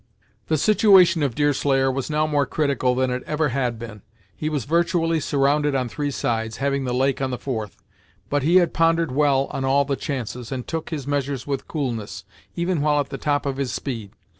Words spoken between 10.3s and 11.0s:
and took